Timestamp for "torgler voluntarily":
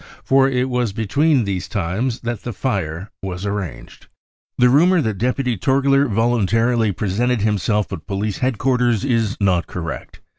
5.57-6.91